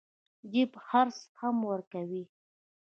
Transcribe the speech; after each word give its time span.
جيب 0.51 0.71
خرڅ 0.87 1.17
هم 1.39 1.55
ورکوي. 1.69 2.23